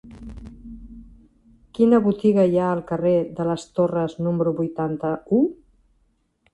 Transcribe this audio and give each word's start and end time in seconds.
Quina 1.79 1.99
botiga 2.07 2.47
hi 2.55 2.59
ha 2.63 2.71
al 2.71 2.83
carrer 2.93 3.15
de 3.41 3.47
les 3.51 3.69
Torres 3.79 4.19
número 4.29 4.59
vuitanta-u? 4.65 5.47